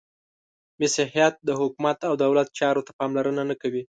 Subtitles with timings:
[0.81, 3.83] •مسیحیت د حکومت او دولت چارو ته پاملرنه نهکوي.